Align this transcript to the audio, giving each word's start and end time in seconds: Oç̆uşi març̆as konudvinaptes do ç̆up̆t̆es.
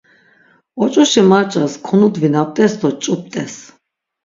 Oç̆uşi 0.83 1.21
març̆as 1.29 1.73
konudvinaptes 1.85 2.73
do 2.79 2.89
ç̆up̆t̆es. 3.01 3.53